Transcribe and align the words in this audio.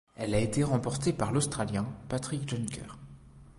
Elle 0.15 0.33
a 0.33 0.39
été 0.39 0.63
remportée 0.63 1.13
par 1.13 1.31
l'Australien 1.31 1.85
Patrick 2.09 2.49
Jonker. 2.49 2.97